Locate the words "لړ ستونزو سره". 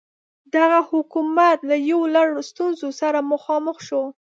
2.15-3.19